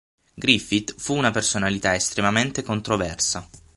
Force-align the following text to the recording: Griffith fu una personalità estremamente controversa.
Griffith 0.35 0.95
fu 0.97 1.13
una 1.15 1.29
personalità 1.29 1.93
estremamente 1.93 2.63
controversa. 2.63 3.47